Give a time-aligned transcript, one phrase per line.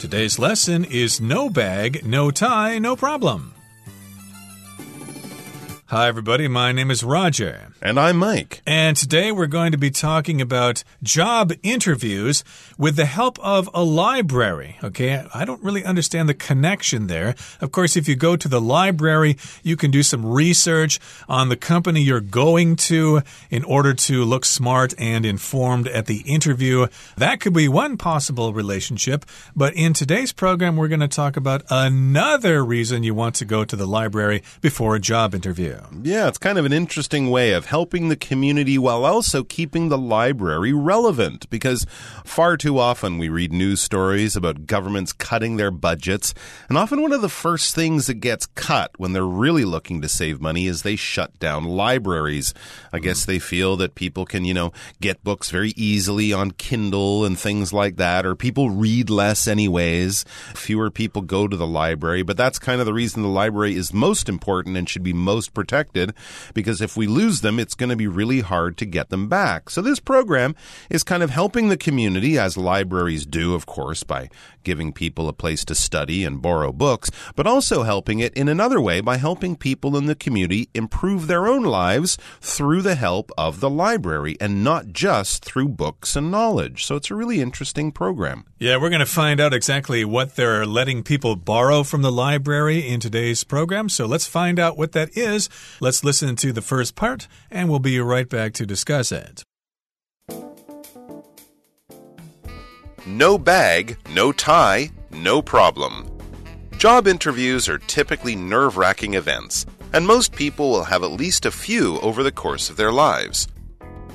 [0.00, 3.52] Today's lesson is no bag, no tie, no problem.
[5.88, 6.48] Hi, everybody.
[6.48, 7.69] My name is Roger.
[7.82, 8.60] And I'm Mike.
[8.66, 12.44] And today we're going to be talking about job interviews
[12.76, 14.76] with the help of a library.
[14.84, 17.34] Okay, I don't really understand the connection there.
[17.58, 21.56] Of course, if you go to the library, you can do some research on the
[21.56, 26.86] company you're going to in order to look smart and informed at the interview.
[27.16, 29.24] That could be one possible relationship.
[29.56, 33.64] But in today's program, we're going to talk about another reason you want to go
[33.64, 35.80] to the library before a job interview.
[36.02, 39.96] Yeah, it's kind of an interesting way of helping the community while also keeping the
[39.96, 41.86] library relevant because
[42.24, 46.34] far too often we read news stories about governments cutting their budgets,
[46.68, 50.08] and often one of the first things that gets cut when they're really looking to
[50.08, 52.52] save money is they shut down libraries.
[52.92, 53.04] I mm-hmm.
[53.04, 57.38] guess they feel that people can, you know, get books very easily on Kindle and
[57.38, 60.24] things like that, or people read less anyways.
[60.56, 63.94] Fewer people go to the library, but that's kind of the reason the library is
[63.94, 66.12] most important and should be most protected
[66.52, 69.70] because if we lose them, it's going to be really hard to get them back.
[69.70, 70.56] So this program
[70.88, 74.30] is kind of helping the community, as libraries do, of course, by
[74.64, 78.80] giving people a place to study and borrow books, but also helping it in another
[78.80, 83.60] way by helping people in the community improve their own lives through the help of
[83.60, 86.84] the library and not just through books and knowledge.
[86.84, 88.44] So it's a really interesting program.
[88.58, 92.86] Yeah, we're going to find out exactly what they're letting people borrow from the library
[92.86, 93.88] in today's program.
[93.88, 95.48] So let's find out what that is.
[95.80, 99.44] Let's listen to the first part and we'll be right back to discuss it.
[103.06, 106.06] No bag, no tie, no problem.
[106.78, 111.50] Job interviews are typically nerve wracking events, and most people will have at least a
[111.50, 113.48] few over the course of their lives.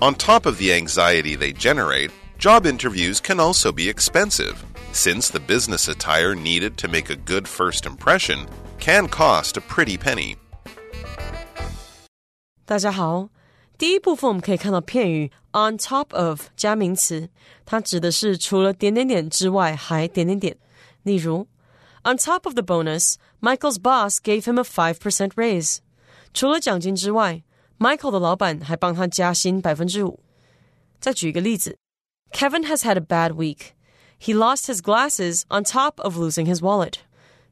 [0.02, 5.40] On top of the anxiety they generate, job interviews can also be expensive, since the
[5.40, 8.48] business attire needed to make a good first impression
[8.80, 10.36] can cost a pretty penny.
[12.71, 13.31] 大家好，
[13.77, 17.29] 第一部分我们可以看到片语 on top of 加名词，
[17.67, 20.57] 它指的是除了点点点之外还点点点。
[21.03, 21.49] 例如，
[22.03, 25.79] On top of the bonus, Michael's boss gave him a five percent raise。
[26.33, 27.43] 除了奖金之外，
[27.79, 30.21] Michael 的老板还帮他加薪百分之五。
[31.01, 31.77] 再举一个例子，
[32.31, 33.73] Kevin has had a bad week.
[34.21, 36.95] He lost his glasses on top of losing his wallet.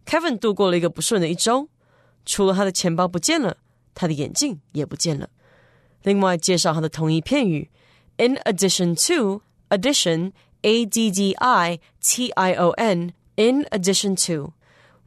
[0.07, 1.69] Kevin 度过了一个不顺的一周，
[2.25, 3.57] 除了他的钱包不见了。
[3.94, 5.30] 他的眼镜也不见了。
[6.04, 7.70] 另外介绍他的同义片语
[8.18, 10.32] ，in addition to addition
[10.62, 14.54] a d d i t i o n in addition to。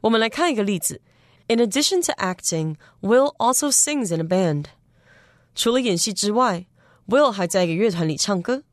[0.01, 1.01] 我们来看一个例子
[1.47, 4.65] ，in addition to acting, Will also sings in a band。
[5.55, 6.65] 除了演戏之外
[7.07, 8.63] ，Will 还在一个乐团里唱歌。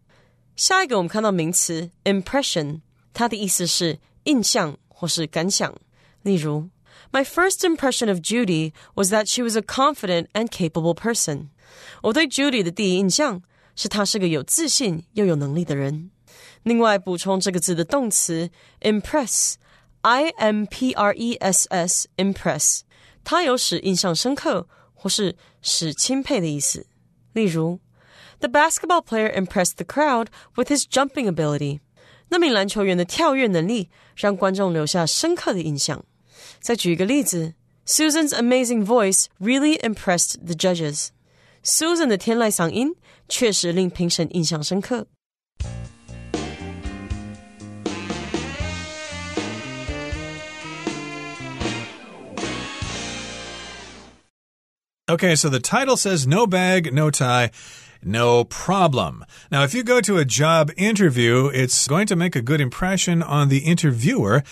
[0.57, 2.81] 下一个我们看到名词 impression，
[3.13, 5.75] 它的意思是印象或是感想。
[6.23, 6.69] 例如
[7.14, 11.50] my first impression of Judy was that she was a confident and capable person.
[12.04, 13.42] 我对 Judy 的第一印象
[13.76, 16.12] 是她是个有自信又有能力的人。
[16.64, 18.50] 另外，补充这个字的动词
[18.82, 22.82] impress，i m p r e s s，impress，
[23.24, 26.86] 它有使印象深刻或是使钦佩的意思。
[27.34, 27.80] 例如，
[28.40, 31.80] The basketball player impressed the crowd with his jumping ability。
[32.30, 36.06] 那名篮球员的跳跃能力让观众留下深刻的印象。
[36.60, 37.54] 再举一个例子，
[37.86, 41.10] Susan's amazing voice really impressed the judges.
[41.64, 42.96] Susan 的天籁嗓音
[43.28, 45.08] 确实令评审印象深刻。
[55.08, 57.50] Okay, so the title says no bag, no tie.
[58.02, 59.26] No problem.
[59.52, 63.22] Now, if you go to a job interview, it's going to make a good impression
[63.22, 64.44] on the interviewer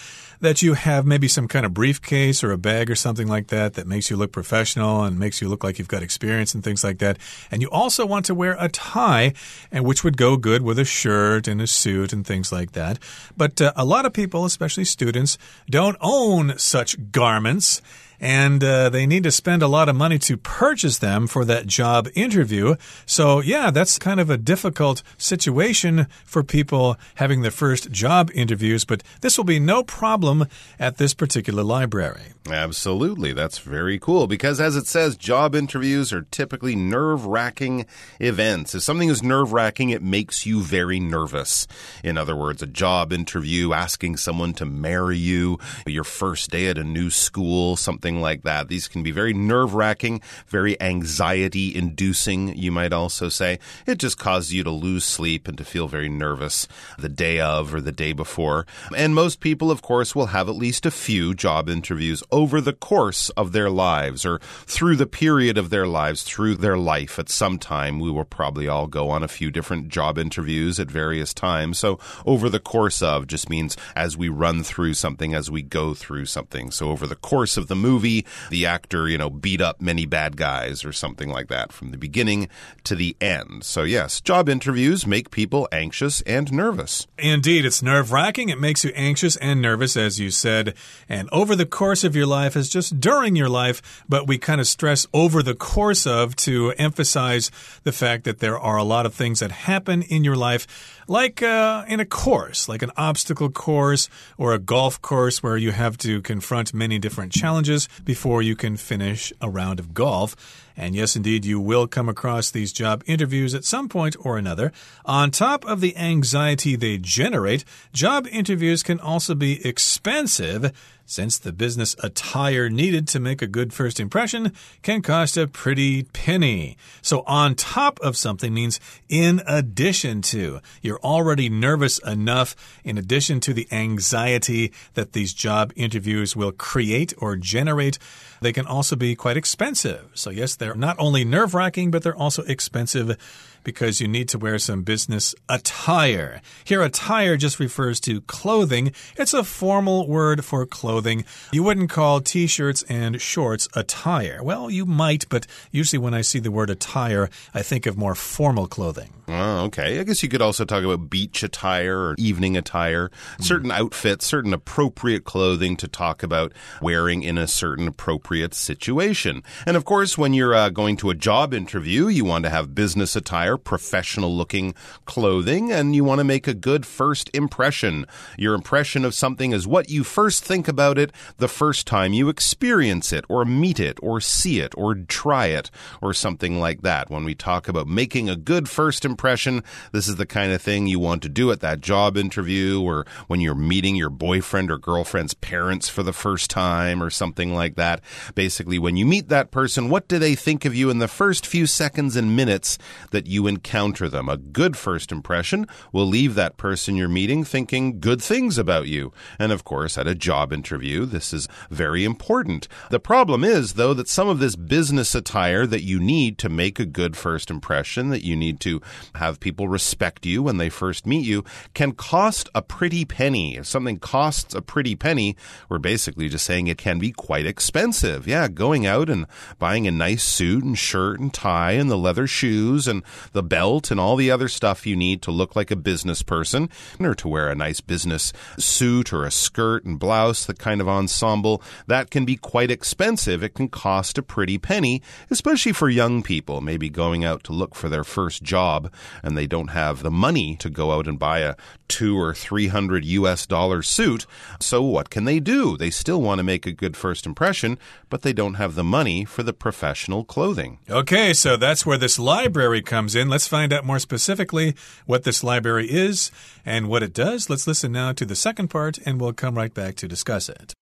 [0.43, 3.75] that you have maybe some kind of briefcase or a bag or something like that
[3.75, 6.83] that makes you look professional and makes you look like you've got experience and things
[6.83, 7.17] like that.
[7.51, 9.35] And you also want to wear a tie,
[9.71, 12.99] and which would go good with a shirt and a suit and things like that.
[13.37, 15.39] But uh, a lot of people, especially students,
[15.71, 17.81] don't own such garments
[18.23, 21.67] and uh, they need to spend a lot of money to purchase them for that
[21.67, 22.77] job interview.
[23.05, 28.87] So, yeah, that's kind of a difficult situation for people having their first job interviews,
[28.87, 30.49] but this will be no problem problem
[30.79, 32.32] at this particular library.
[32.51, 33.33] Absolutely.
[33.33, 37.87] That's very cool because, as it says, job interviews are typically nerve wracking
[38.19, 38.75] events.
[38.75, 41.69] If something is nerve wracking, it makes you very nervous.
[42.03, 46.79] In other words, a job interview, asking someone to marry you, your first day at
[46.79, 48.67] a new school, something like that.
[48.67, 53.61] These can be very nerve wracking, very anxiety inducing, you might also say.
[53.87, 56.67] It just causes you to lose sleep and to feel very nervous
[56.99, 58.67] the day of or the day before.
[58.97, 62.73] And most people, of course, will have at least a few job interviews over the
[62.73, 67.19] course of their lives or through the period of their lives, through their life.
[67.19, 70.91] At some time, we will probably all go on a few different job interviews at
[70.91, 71.79] various times.
[71.79, 75.95] So over the course of just means as we run through something, as we go
[75.95, 76.71] through something.
[76.71, 80.37] So over the course of the movie, the actor, you know, beat up many bad
[80.37, 82.49] guys or something like that from the beginning
[82.85, 83.65] to the end.
[83.65, 87.07] So yes, job interviews make people anxious and nervous.
[87.19, 88.49] Indeed, it's nerve wracking.
[88.49, 90.75] It makes you anxious and nervous, as you said.
[91.09, 94.61] And over the course of your life is just during your life, but we kind
[94.61, 97.51] of stress over the course of to emphasize
[97.85, 101.43] the fact that there are a lot of things that happen in your life like
[101.43, 105.99] uh, in a course, like an obstacle course or a golf course where you have
[105.99, 110.35] to confront many different challenges before you can finish a round of golf.
[110.75, 114.73] And yes, indeed, you will come across these job interviews at some point or another.
[115.05, 117.63] On top of the anxiety they generate,
[117.93, 120.73] job interviews can also be expensive
[121.05, 126.05] since the business attire needed to make a good first impression can cost a pretty
[126.05, 126.77] penny.
[127.03, 130.61] So, on top of something means in addition to.
[130.81, 132.55] You're already nervous enough,
[132.85, 137.99] in addition to the anxiety that these job interviews will create or generate.
[138.41, 140.11] They can also be quite expensive.
[140.15, 143.17] So, yes, they're not only nerve wracking, but they're also expensive
[143.65, 146.41] because you need to wear some business attire.
[146.65, 148.93] Here, attire just refers to clothing.
[149.17, 151.25] It's a formal word for clothing.
[151.53, 154.43] You wouldn't call t shirts and shorts attire.
[154.43, 158.15] Well, you might, but usually when I see the word attire, I think of more
[158.15, 159.11] formal clothing.
[159.29, 160.01] Oh, okay.
[160.01, 163.45] I guess you could also talk about beach attire or evening attire, mm.
[163.45, 169.43] certain outfits, certain appropriate clothing to talk about wearing in a certain appropriate situation.
[169.65, 172.75] And of course, when you're uh, going to a job interview, you want to have
[172.75, 178.07] business attire, professional looking clothing, and you want to make a good first impression.
[178.39, 182.29] Your impression of something is what you first think about it the first time you
[182.29, 185.71] experience it, or meet it, or see it, or try it,
[186.01, 187.11] or something like that.
[187.11, 189.63] When we talk about making a good first impression, impression.
[189.93, 193.07] This is the kind of thing you want to do at that job interview or
[193.29, 197.77] when you're meeting your boyfriend or girlfriend's parents for the first time or something like
[197.77, 198.01] that.
[198.35, 201.47] Basically, when you meet that person, what do they think of you in the first
[201.47, 202.79] few seconds and minutes
[203.11, 204.29] that you encounter them?
[204.29, 209.13] A good first impression will leave that person you're meeting thinking good things about you.
[209.39, 212.69] And of course, at a job interview, this is very important.
[212.91, 216.79] The problem is, though, that some of this business attire that you need to make
[216.79, 218.81] a good first impression, that you need to
[219.15, 223.57] have people respect you when they first meet you can cost a pretty penny.
[223.57, 225.37] If something costs a pretty penny,
[225.69, 228.27] we're basically just saying it can be quite expensive.
[228.27, 229.27] Yeah, going out and
[229.59, 233.03] buying a nice suit and shirt and tie and the leather shoes and
[233.33, 236.69] the belt and all the other stuff you need to look like a business person
[237.01, 240.89] or to wear a nice business suit or a skirt and blouse, the kind of
[240.89, 243.43] ensemble, that can be quite expensive.
[243.43, 247.75] It can cost a pretty penny, especially for young people, maybe going out to look
[247.75, 248.93] for their first job
[249.23, 251.57] and they don't have the money to go out and buy a
[251.89, 254.27] two or three hundred US dollar suit.
[254.61, 255.77] So what can they do?
[255.77, 259.25] They still want to make a good first impression, but they don't have the money
[259.25, 260.79] for the professional clothing.
[260.89, 263.22] Okay, so that's where this library comes in.
[263.29, 264.75] Let's find out more specifically
[265.07, 266.31] what this library is
[266.65, 267.51] and what it does.
[267.51, 270.75] Let's listen now to the second part and we'll come right back to discuss it.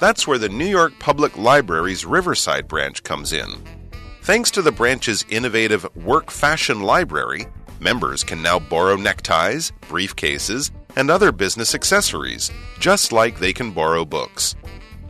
[0.00, 3.48] That's where the New York Public Library's Riverside branch comes in.
[4.22, 7.46] Thanks to the branch's innovative Work Fashion Library,
[7.80, 14.04] members can now borrow neckties, briefcases, and other business accessories, just like they can borrow
[14.04, 14.54] books.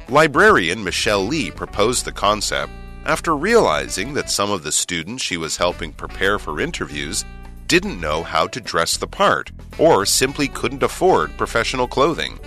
[0.09, 2.73] Librarian Michelle Lee proposed the concept
[3.05, 7.25] after realizing that some of the students she was helping prepare for interviews
[7.67, 12.39] didn't know how to dress the part or simply couldn't afford professional clothing.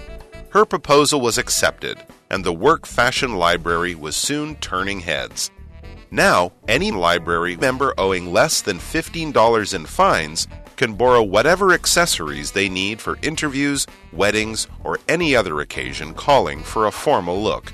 [0.50, 1.98] Her proposal was accepted,
[2.30, 5.50] and the Work Fashion Library was soon turning heads.
[6.12, 12.70] Now, any library member owing less than $15 in fines can borrow whatever accessories they
[12.70, 17.74] need for interviews, weddings, or any other occasion calling for a formal look.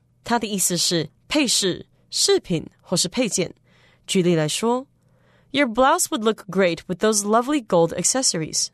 [0.24, 3.54] 它的意思是配饰、饰品或是配件。
[4.06, 4.86] 举例来说，
[5.50, 8.68] Your blouse would look great with those lovely gold accessories。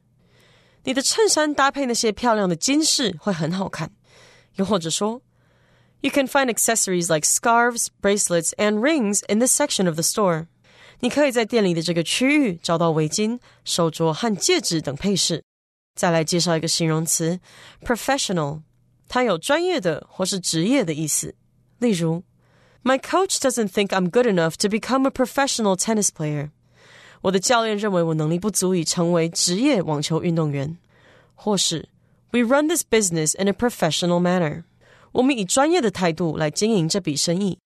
[0.85, 3.93] 你的衬衫搭配那些漂亮的金饰会很好看。
[4.57, 5.23] 又或者说，
[6.01, 10.47] You can find accessories like scarves, bracelets, and rings in this section of the store。
[11.01, 15.43] 你可以在店里的这个区域找到围巾、手镯和戒指等配饰。
[15.95, 17.39] 再来介绍一个形容词，
[17.85, 18.63] professional，
[19.09, 21.35] 它有专业的或是职业的意思。
[21.79, 22.23] 例如，
[22.83, 26.51] My coach doesn't think I'm good enough to become a professional tennis player。
[27.23, 30.77] 我的教练认为我能力不足以成为职业网球运动员。
[31.35, 31.89] 或是
[32.31, 34.65] We run this business in a professional manner。
[35.13, 37.59] 我们以专业的态度来经营这笔生意。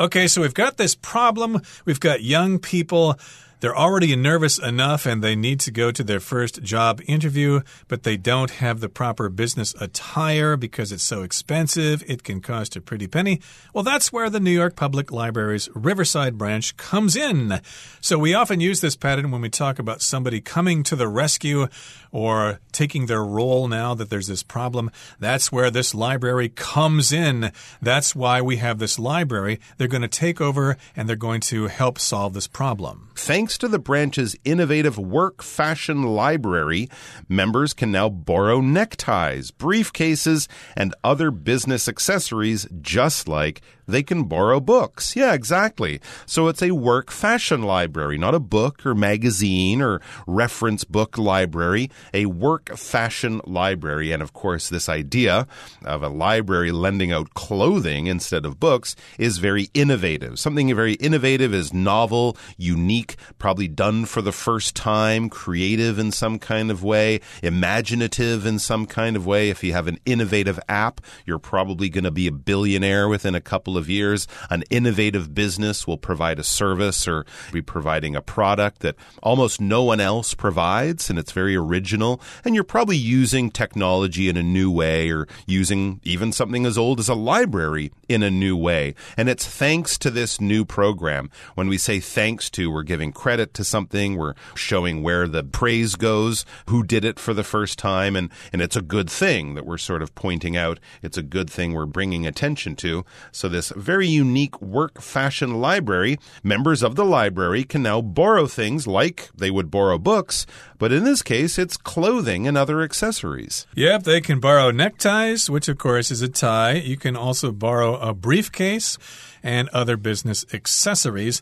[0.00, 1.60] Okay, so we've got this problem.
[1.84, 3.16] We've got young people
[3.63, 8.03] they're already nervous enough and they need to go to their first job interview, but
[8.03, 12.03] they don't have the proper business attire because it's so expensive.
[12.05, 13.39] It can cost a pretty penny.
[13.73, 17.61] Well, that's where the New York Public Library's Riverside branch comes in.
[18.01, 21.67] So we often use this pattern when we talk about somebody coming to the rescue
[22.11, 24.91] or taking their role now that there's this problem.
[25.19, 27.53] That's where this library comes in.
[27.81, 29.61] That's why we have this library.
[29.77, 33.09] They're going to take over and they're going to help solve this problem.
[33.15, 36.89] Thanks Thanks to the branch's innovative work fashion library,
[37.29, 44.59] members can now borrow neckties, briefcases, and other business accessories just like they can borrow
[44.59, 45.15] books.
[45.15, 45.99] Yeah, exactly.
[46.25, 51.89] So it's a work fashion library, not a book or magazine or reference book library,
[52.13, 54.11] a work fashion library.
[54.11, 55.47] And of course, this idea
[55.83, 60.39] of a library lending out clothing instead of books is very innovative.
[60.39, 66.39] Something very innovative is novel, unique, probably done for the first time, creative in some
[66.39, 69.49] kind of way, imaginative in some kind of way.
[69.49, 73.41] If you have an innovative app, you're probably going to be a billionaire within a
[73.41, 78.21] couple couple of years, an innovative business will provide a service or be providing a
[78.21, 82.21] product that almost no one else provides and it's very original.
[82.45, 86.99] And you're probably using technology in a new way or using even something as old
[86.99, 88.93] as a library in a new way.
[89.17, 91.31] And it's thanks to this new program.
[91.55, 95.95] When we say thanks to, we're giving credit to something, we're showing where the praise
[95.95, 99.65] goes, who did it for the first time, and, and it's a good thing that
[99.65, 100.79] we're sort of pointing out.
[101.01, 103.03] It's a good thing we're bringing attention to.
[103.31, 108.45] So this this very unique work fashion library, members of the library can now borrow
[108.45, 110.45] things like they would borrow books,
[110.77, 113.65] but in this case, it's clothing and other accessories.
[113.75, 116.73] Yep, they can borrow neckties, which of course is a tie.
[116.73, 118.97] You can also borrow a briefcase
[119.41, 121.41] and other business accessories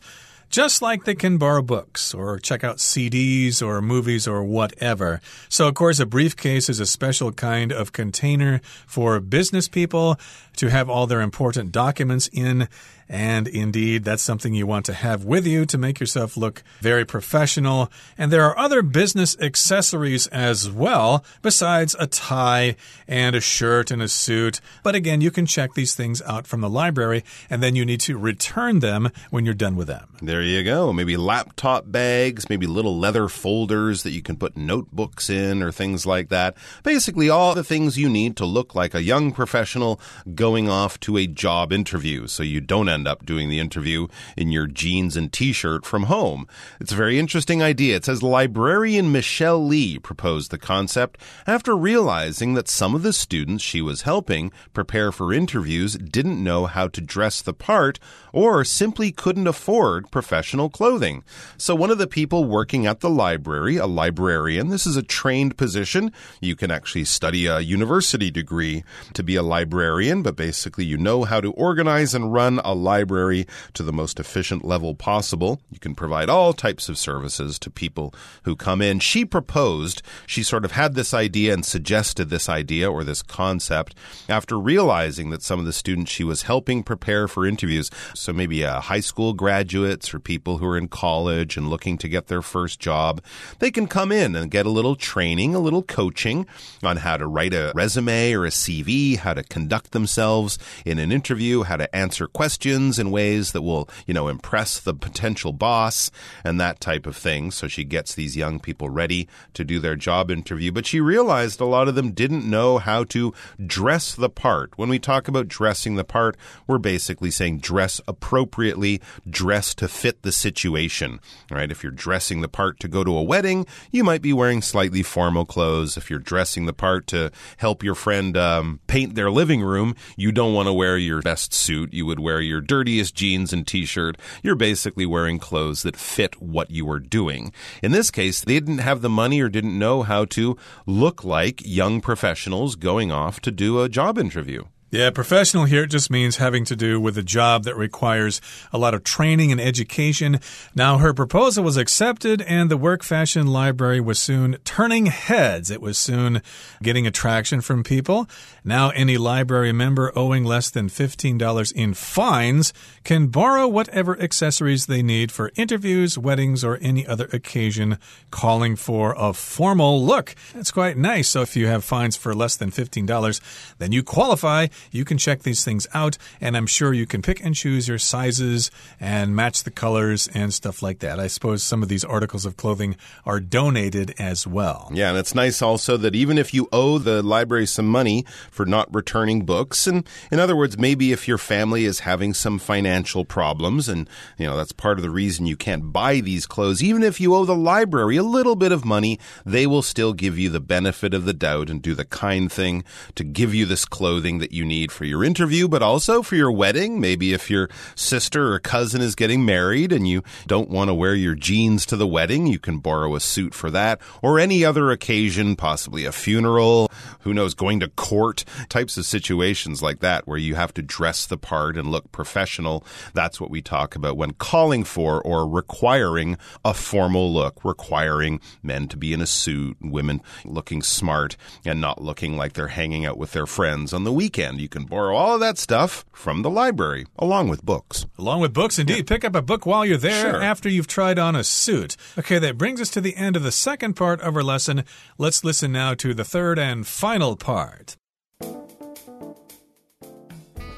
[0.52, 5.20] just like they can borrow books or check out CDs or movies or whatever.
[5.48, 10.20] So, of course, a briefcase is a special kind of container for business people
[10.56, 12.68] to have all their important documents in.
[13.12, 17.04] And indeed, that's something you want to have with you to make yourself look very
[17.04, 17.92] professional.
[18.16, 22.74] And there are other business accessories as well, besides a tie
[23.06, 24.62] and a shirt and a suit.
[24.82, 28.00] But again, you can check these things out from the library, and then you need
[28.00, 30.08] to return them when you're done with them.
[30.22, 30.90] There you go.
[30.90, 36.06] Maybe laptop bags, maybe little leather folders that you can put notebooks in or things
[36.06, 36.56] like that.
[36.82, 40.00] Basically, all the things you need to look like a young professional
[40.34, 44.50] going off to a job interview so you don't end up doing the interview in
[44.50, 46.46] your jeans and t shirt from home.
[46.80, 47.96] It's a very interesting idea.
[47.96, 53.62] It says librarian Michelle Lee proposed the concept after realizing that some of the students
[53.62, 57.98] she was helping prepare for interviews didn't know how to dress the part
[58.32, 61.22] or simply couldn't afford professional clothing.
[61.56, 65.56] So one of the people working at the library, a librarian, this is a trained
[65.56, 66.12] position.
[66.40, 71.24] You can actually study a university degree to be a librarian, but basically you know
[71.24, 75.60] how to organize and run a library to the most efficient level possible.
[75.70, 78.98] You can provide all types of services to people who come in.
[78.98, 83.94] She proposed, she sort of had this idea and suggested this idea or this concept
[84.28, 88.62] after realizing that some of the students she was helping prepare for interviews, so maybe
[88.62, 92.42] uh, high school graduates or people who are in college and looking to get their
[92.42, 93.22] first job.
[93.58, 96.46] They can come in and get a little training, a little coaching
[96.82, 101.10] on how to write a resume or a CV, how to conduct themselves in an
[101.10, 106.10] interview, how to answer questions in ways that will, you know, impress the potential boss
[106.44, 107.50] and that type of thing.
[107.50, 110.72] So she gets these young people ready to do their job interview.
[110.72, 114.76] But she realized a lot of them didn't know how to dress the part.
[114.76, 116.36] When we talk about dressing the part,
[116.66, 121.70] we're basically saying dress appropriately, dress to fit the situation, right?
[121.70, 125.02] If you're dressing the part to go to a wedding, you might be wearing slightly
[125.02, 125.96] formal clothes.
[125.96, 130.32] If you're dressing the part to help your friend um, paint their living room, you
[130.32, 131.92] don't want to wear your best suit.
[131.92, 134.16] You would wear your dirtiest jeans and t-shirt.
[134.42, 137.52] You're basically wearing clothes that fit what you are doing.
[137.82, 141.60] In this case, they didn't have the money or didn't know how to look like
[141.64, 144.64] young professionals going off to do a job interview.
[144.92, 148.42] Yeah, professional here just means having to do with a job that requires
[148.74, 150.38] a lot of training and education.
[150.74, 155.70] Now, her proposal was accepted, and the Work Fashion Library was soon turning heads.
[155.70, 156.42] It was soon
[156.82, 158.28] getting attraction from people.
[158.64, 165.02] Now, any library member owing less than $15 in fines can borrow whatever accessories they
[165.02, 167.96] need for interviews, weddings, or any other occasion
[168.30, 170.34] calling for a formal look.
[170.52, 171.30] That's quite nice.
[171.30, 173.40] So, if you have fines for less than $15,
[173.78, 177.44] then you qualify you can check these things out, and I'm sure you can pick
[177.44, 178.70] and choose your sizes
[179.00, 181.20] and match the colors and stuff like that.
[181.20, 184.90] I suppose some of these articles of clothing are donated as well.
[184.92, 188.66] Yeah, and it's nice also that even if you owe the library some money for
[188.66, 193.24] not returning books, and in other words, maybe if your family is having some financial
[193.24, 194.08] problems, and
[194.38, 197.34] you know that's part of the reason you can't buy these clothes, even if you
[197.34, 201.14] owe the library a little bit of money, they will still give you the benefit
[201.14, 202.84] of the doubt and do the kind thing
[203.14, 206.34] to give you this clothing that you need need for your interview, but also for
[206.34, 206.98] your wedding.
[206.98, 211.14] Maybe if your sister or cousin is getting married and you don't want to wear
[211.14, 214.90] your jeans to the wedding, you can borrow a suit for that or any other
[214.90, 220.38] occasion, possibly a funeral, who knows, going to court, types of situations like that where
[220.38, 222.82] you have to dress the part and look professional.
[223.12, 228.88] That's what we talk about when calling for or requiring a formal look, requiring men
[228.88, 231.36] to be in a suit, women looking smart
[231.66, 234.61] and not looking like they're hanging out with their friends on the weekend.
[234.62, 238.06] You can borrow all of that stuff from the library, along with books.
[238.16, 238.98] Along with books, indeed.
[238.98, 239.16] Yeah.
[239.16, 240.40] Pick up a book while you're there sure.
[240.40, 241.96] after you've tried on a suit.
[242.16, 244.84] Okay, that brings us to the end of the second part of our lesson.
[245.18, 247.96] Let's listen now to the third and final part.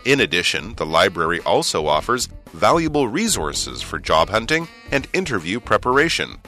[0.06, 6.38] In addition, the library also offers valuable resources for job hunting and interview preparation.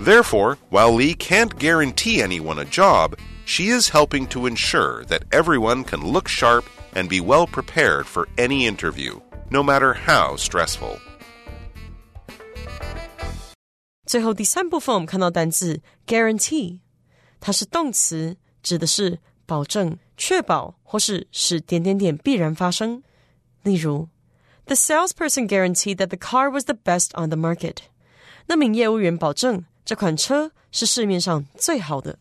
[0.00, 3.16] Therefore, while Lee can't guarantee anyone a job,
[3.51, 8.27] she is helping to ensure that everyone can look sharp and be well prepared for
[8.37, 10.99] any interview, no matter how stressful.
[14.05, 16.79] 最后第三部分，我们看到单字 guarantee，
[17.39, 23.03] 它是动词，指的是保证、确保或是使点点点必然发生。
[23.63, 24.07] 例如，
[24.65, 27.77] The salesperson guaranteed that the car was the best on the market。
[28.47, 32.19] 那名业务员保证这款车是市面上最好的。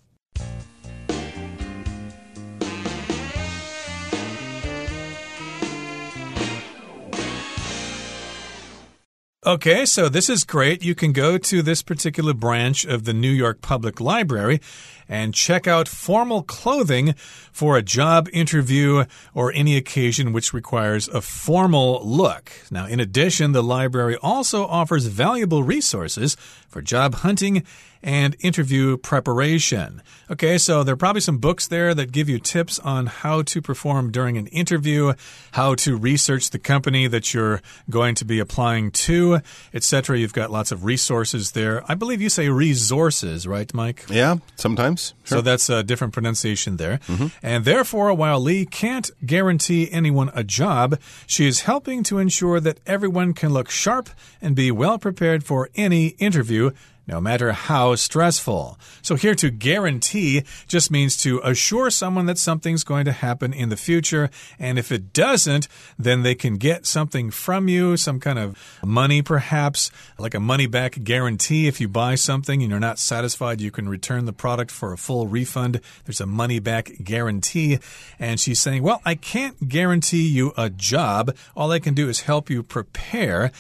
[9.44, 10.84] Okay, so this is great.
[10.84, 14.62] You can go to this particular branch of the New York Public Library
[15.10, 17.16] and check out formal clothing
[17.52, 22.52] for a job interview or any occasion which requires a formal look.
[22.70, 26.38] Now, in addition, the library also offers valuable resources
[26.70, 27.64] for job hunting
[28.04, 30.02] and interview preparation.
[30.30, 33.62] Okay, so there are probably some books there that give you tips on how to
[33.62, 35.14] perform during an interview,
[35.52, 39.42] how to research the company that you're going to be applying to,
[39.74, 40.18] etc.
[40.18, 41.84] You've got lots of resources there.
[41.92, 44.06] I believe you say resources, right, Mike?
[44.10, 45.14] Yeah, sometimes.
[45.24, 45.40] Sure.
[45.40, 47.00] So that's a different pronunciation there.
[47.08, 47.32] Mm -hmm.
[47.44, 52.78] And therefore, while Lee can't guarantee anyone a job, she is helping to ensure that
[52.86, 54.10] everyone can look sharp
[54.42, 56.72] and be well prepared for any interview
[57.08, 58.78] no matter how stressful.
[59.02, 63.70] So, here to guarantee just means to assure someone that something's going to happen in
[63.70, 64.30] the future.
[64.60, 69.22] And if it doesn't, then they can get something from you, some kind of money,
[69.22, 71.68] perhaps, like a money back guarantee.
[71.68, 74.98] If you buy something and you're not satisfied, you can return the product for a
[74.98, 75.82] full refund.
[76.06, 77.80] There's a money back guarantee.
[78.20, 81.36] And she's saying, Well, I can't guarantee you a job.
[81.56, 83.52] All I can do is help you prepare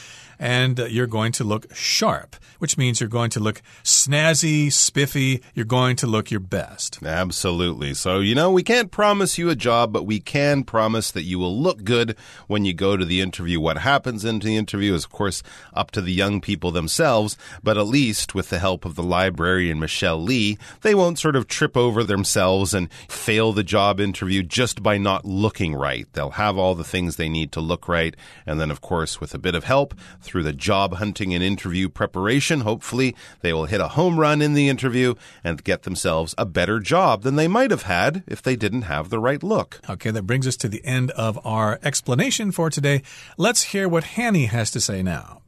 [0.41, 5.43] and you're going to look sharp, which means you're going to look snazzy, spiffy.
[5.54, 6.97] You're going to look your best.
[7.04, 7.93] Absolutely.
[7.93, 11.38] So, you know, we can't promise you a job, but we can promise that you
[11.38, 12.15] will look good
[12.47, 13.60] when you go to the interview.
[13.60, 15.43] What happens in the interview is, of course,
[15.75, 19.80] up to the young people themselves, but at least with the help of the librarian
[19.80, 24.82] Michelle Lee, they won't sort of trip over themselves and fail the job interview just
[24.82, 26.08] by not looking right.
[26.13, 28.15] They'll have all the things they need to look right.
[28.47, 29.93] And then, of course, with a bit of help
[30.31, 34.53] through the job hunting and interview preparation, hopefully they will hit a home run in
[34.53, 35.13] the interview
[35.43, 39.09] and get themselves a better job than they might have had if they didn't have
[39.09, 39.81] the right look.
[39.89, 43.01] Okay, that brings us to the end of our explanation for today.
[43.37, 45.41] Let's hear what Hanny has to say now.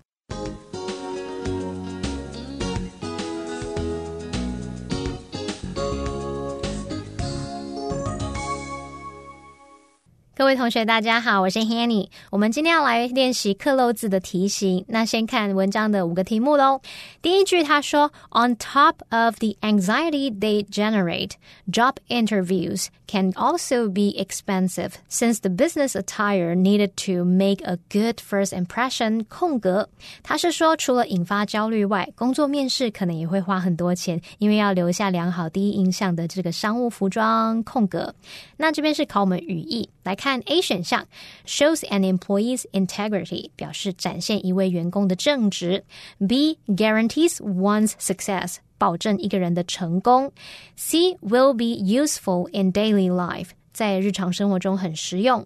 [10.35, 12.07] 各位同学，大家好，我是 Hanny。
[12.31, 14.83] 我们今天要来练习刻漏字的题型。
[14.87, 16.81] 那先看文章的五个题目喽。
[17.21, 21.33] 第一句，他说：“On top of the anxiety they generate,
[21.71, 28.15] job interviews can also be expensive since the business attire needed to make a good
[28.15, 29.87] first impression。”空格，
[30.23, 37.61] 他是说，除了引发焦虑外，工作面试可能也会花很多钱，因为要留下良好第一印象的这个商务服装。
[37.61, 38.15] 空格，
[38.57, 40.16] 那这边是考我们语义来。
[40.16, 41.06] 看 A 选项，
[41.46, 45.84] shows an employee's integrity，表示展现一位员工的正直。
[46.26, 50.32] B guarantees one's success，保证一个人的成功。
[50.74, 53.50] C will be useful in daily life。
[53.73, 55.45] 在日常生活中很实用。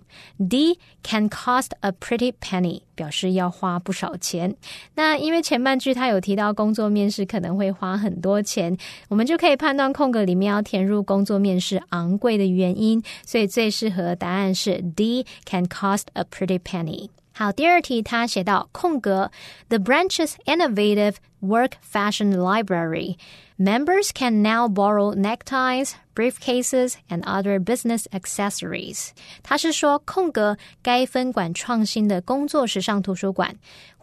[0.49, 4.55] D can cost a pretty penny，表示要花不少钱。
[4.95, 17.09] 那因为前半句它有提到工作面试可能会花很多钱，我们就可以判断空格里面要填入工作面试昂贵的原因，所以最适合的答案是 D can cost a pretty penny。
[17.37, 19.29] 好，第二题他写到空格
[19.69, 23.17] ，The branch's innovative work fashion library.
[23.59, 29.09] Members can now borrow neckties, briefcases, and other business accessories.
[29.43, 33.55] 他是说，空格该分馆创新的工作时尚图书馆。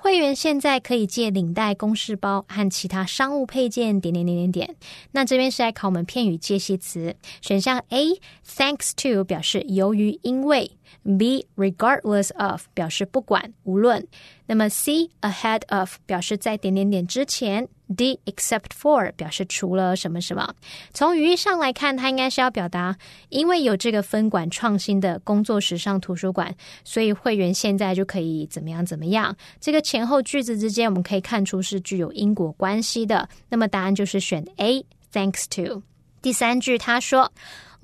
[0.04, 4.76] 会员现在可以借领带、公事包和其他商务配件，点点点点点。
[5.12, 10.72] 那这边是来考我们片语介系词，选项 A，thanks to 表示由于因为。
[11.18, 14.06] B regardless of 表示不管无论，
[14.46, 20.54] 那么 C ahead of 表示在点点点之前，D except for 表示除了什么什么。
[20.92, 22.96] 从语义上来看，它应该是要表达，
[23.28, 29.36] 因为有这个分管创新的工作时尚图书馆，所以会员现在就可以怎么样怎么样。
[29.60, 33.28] 这个前后句子之间，我们可以看出是具有因果关系的。
[33.48, 35.82] 那么答案就是选 A，thanks to。
[36.22, 37.32] 第三句他说。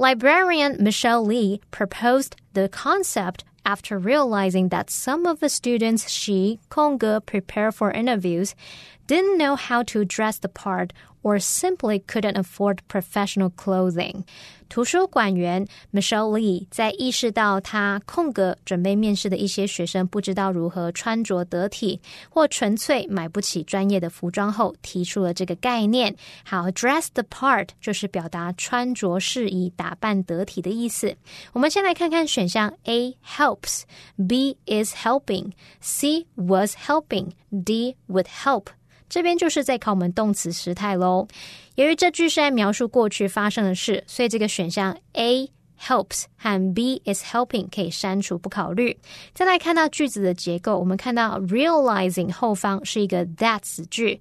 [0.00, 7.24] Librarian Michelle Lee proposed the concept after realizing that some of the students she, Konga,
[7.24, 8.56] prepare for interviews
[9.06, 14.23] didn't know how to dress the part or simply couldn't afford professional clothing.
[14.67, 26.15] 图书馆员 Michelle Lee 在意识到他空格准备面试的一些学生不知道如何穿着得体，或纯粹买不起专业的服装后，提出了这个概念。
[26.43, 31.15] 好，dress the part 就是表达穿着适宜、打扮得体的意思。
[31.54, 38.65] 我们先来看看选项 A helps，B is helping，C was helping，D would help。
[39.11, 41.29] 这边就是在考我们动词时态喽。
[41.75, 48.96] 由于这句是在描述过去发生的事，所以这个选项 A helps 和 B is helping 可以删除不考虑。
[49.35, 54.20] 再来看到句子的结构，我们看到 realizing 后方是一个 that 子句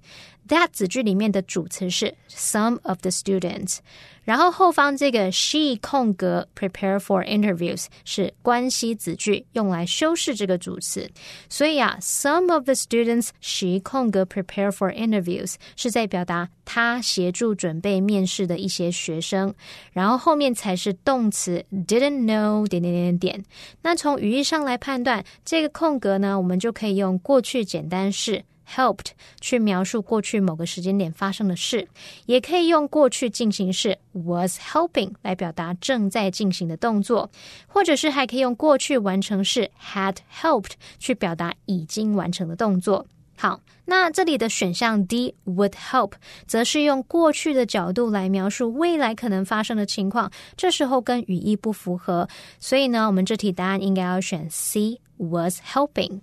[0.50, 3.78] ，that 子句里面的主词是 some of the students。
[4.22, 11.10] 然后后方这个 she 空格 prepare for interviews 是关系子句，用来修饰这个主词。
[11.48, 19.52] 所以啊，some of the students she 空格 prepare for interviews 是在表达他协助准备面试的一些学生。
[19.92, 23.44] 然后后面才是动词 didn't know 点点点点点。
[23.82, 28.44] 那从语义上来判断，这个空格呢，我们就可以用过去简单式。
[28.74, 29.08] Helped
[29.40, 31.88] 去描述过去某个时间点发生的事，
[32.26, 37.30] 也可以用过去进行式 was helping 来表达正在进行的动作，
[37.66, 43.06] 或者是还可以用过去完成式 had helped 去表达已经完成的动作。
[43.36, 46.12] 好，那这里的选项 D would help，
[46.46, 52.28] 则是用过去的角度来描述未来可能发生的情况，这时候跟语义不符合，
[52.58, 56.20] 所以呢，我们这题答案应该要选 C was helping。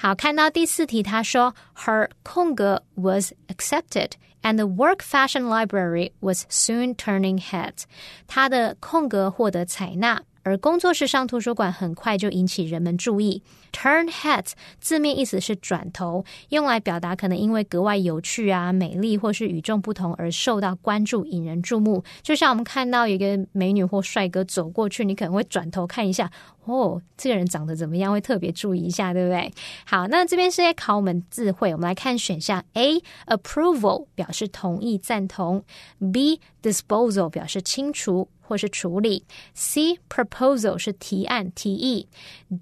[0.00, 7.82] 好，看到第四题，他说，Her 空格 was accepted and the work fashion library was soon turning heads。
[8.28, 13.42] 她的空格获得采纳，而工作室上图书馆很快就引起人们注意。
[13.72, 22.02] Turn heads 字面意思是转头，用来表达可能因为格外有趣啊、美丽或是与众不同而受到关注、引人注目。
[22.22, 26.30] 就像我们看到一个美女或帅哥走过去，你可能会转头看一下，
[26.68, 28.12] 哦，这个人长得怎么样？
[28.12, 29.52] 会特别注意一下，对不对？
[29.84, 35.64] 好，那这边是在考我们智慧，我们来看选项 A，approval 表示同意、赞同
[36.00, 38.28] ；B disposal 表示清除。
[38.48, 39.26] 或是处理。
[39.52, 42.08] C proposal 是提案提议。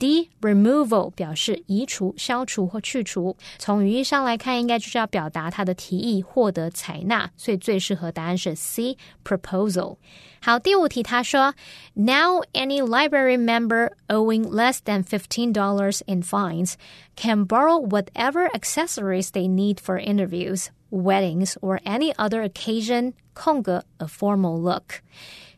[0.01, 3.37] D removal 表示移除、消除或去除。
[3.57, 9.99] 从语义上来看，应该就是要表达他的提议获得采纳，所以最适合答案是 C proposal。
[10.43, 11.55] 好，第五题他说
[11.95, 16.77] ，Now any library member owing less than fifteen dollars in fines
[17.17, 23.15] can borrow whatever accessories they need for interviews, weddings, or any other occasion.
[23.35, 25.03] 空格 a formal look。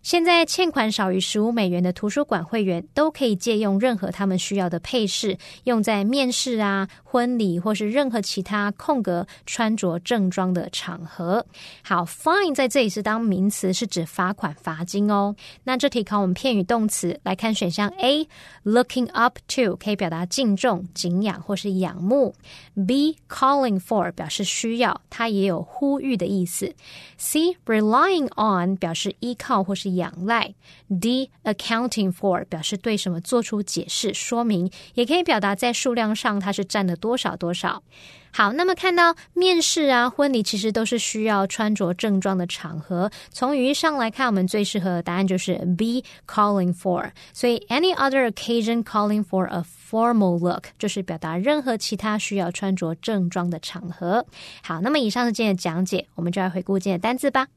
[0.02, 11.44] 现在欠款少于十五美元的图书馆会员都可以借用任何他们需要的配饰，用在面试啊、婚礼或是任何其他空格穿着正装的场合。
[11.82, 15.34] 好，fine 在这里是当名词，是指罚款、罚金哦。
[15.64, 22.34] 那这题考我们片语动词，来看选项 A，looking up to 可以表达敬重、敬仰或是仰慕
[22.76, 26.72] ；B，calling for 表示需要，它也有呼吁的意思
[27.18, 29.98] ；C，relying on 表示依靠或是是。
[29.98, 30.54] 仰赖
[31.00, 37.82] ，D accounting for 表示对什么做出解释说明，也可以表达在数量上它是占了多少多少。
[38.30, 43.10] 好，那么看到面试啊、婚礼，其实都是需要穿着正装的场合。
[43.30, 47.10] 从语义上来看，我们最适合的答案就是 B calling for。
[47.32, 54.24] 所以 any other occasion calling for a formal look 就是表达任何其他需要穿着正装的场合。
[54.62, 57.48] 好，那么以上是今天的讲解，我们就来回顾今天的单字吧。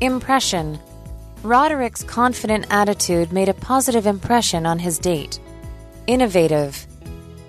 [0.00, 0.80] Impression
[1.44, 5.38] Roderick's confident attitude made a positive impression on his date.
[6.08, 6.84] Innovative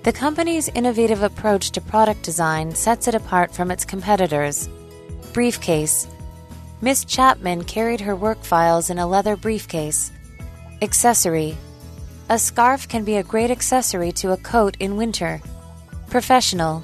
[0.03, 4.69] The company's innovative approach to product design sets it apart from its competitors.
[5.33, 6.07] Briefcase
[6.81, 10.11] Miss Chapman carried her work files in a leather briefcase.
[10.83, 11.57] Accessory
[12.29, 15.41] A scarf can be a great accessory to a coat in winter.
[16.11, 16.83] Professional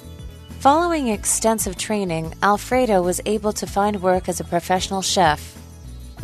[0.62, 5.60] Following extensive training, Alfredo was able to find work as a professional chef.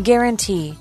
[0.03, 0.77] Guarantee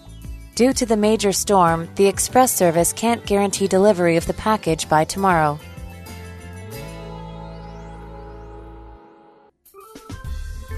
[0.56, 5.04] Due to the major storm, the express service can't guarantee delivery of the package by
[5.04, 5.58] tomorrow.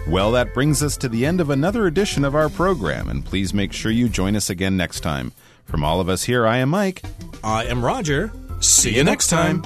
[0.06, 3.52] Well, that brings us to the end of another edition of our program, and please
[3.52, 5.32] make sure you join us again next time.
[5.64, 7.02] From all of us here, I am Mike.
[7.42, 8.30] I am Roger.
[8.60, 9.64] See you next time.